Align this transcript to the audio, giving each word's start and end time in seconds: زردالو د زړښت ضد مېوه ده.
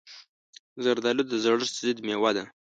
زردالو 0.83 1.23
د 1.27 1.33
زړښت 1.43 1.75
ضد 1.81 1.97
مېوه 2.05 2.31
ده. 2.37 2.43